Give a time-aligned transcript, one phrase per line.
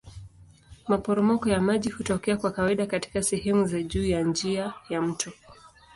[0.87, 5.31] Maporomoko ya maji hutokea kwa kawaida katika sehemu za juu ya njia ya mto.